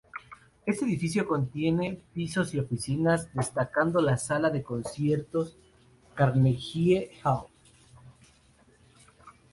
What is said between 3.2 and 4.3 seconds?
destacando la